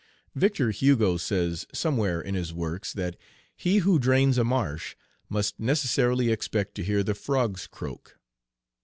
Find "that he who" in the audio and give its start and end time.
2.91-3.99